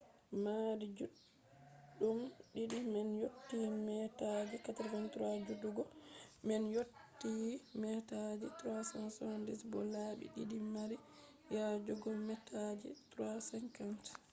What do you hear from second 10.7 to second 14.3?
mari yajugo meetaji 3.50